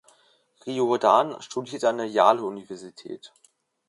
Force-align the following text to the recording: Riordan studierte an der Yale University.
Riordan 0.65 1.39
studierte 1.43 1.87
an 1.87 1.99
der 1.99 2.07
Yale 2.07 2.43
University. 2.43 3.19